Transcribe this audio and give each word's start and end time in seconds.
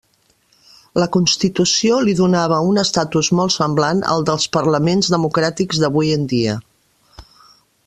La 1.01 1.07
Constitució 1.15 1.99
li 2.07 2.15
donava 2.19 2.57
un 2.69 2.81
estatus 2.85 3.29
molt 3.41 3.55
semblant 3.57 4.03
al 4.15 4.27
dels 4.31 4.49
parlaments 4.59 5.13
democràtics 5.17 5.85
d'avui 5.85 6.13
en 6.17 6.29
dia. 6.35 6.57